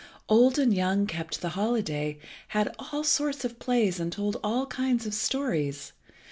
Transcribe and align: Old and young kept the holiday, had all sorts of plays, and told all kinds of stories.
Old 0.27 0.57
and 0.57 0.73
young 0.73 1.05
kept 1.05 1.41
the 1.41 1.49
holiday, 1.49 2.17
had 2.47 2.73
all 2.79 3.03
sorts 3.03 3.45
of 3.45 3.59
plays, 3.59 3.99
and 3.99 4.11
told 4.11 4.37
all 4.43 4.65
kinds 4.65 5.05
of 5.05 5.13
stories. 5.13 5.91